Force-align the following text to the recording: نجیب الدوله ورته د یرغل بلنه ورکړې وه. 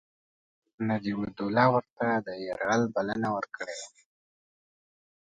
نجیب 0.87 1.17
الدوله 1.25 1.65
ورته 1.75 2.05
د 2.25 2.27
یرغل 2.45 2.81
بلنه 2.95 3.29
ورکړې 3.35 3.75
وه. 3.83 3.91